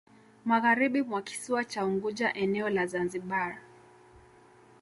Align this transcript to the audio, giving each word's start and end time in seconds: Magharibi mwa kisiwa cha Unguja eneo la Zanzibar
Magharibi 0.45 1.01
mwa 1.01 1.21
kisiwa 1.21 1.65
cha 1.65 1.85
Unguja 1.85 2.33
eneo 2.33 2.69
la 2.69 2.87
Zanzibar 2.87 3.57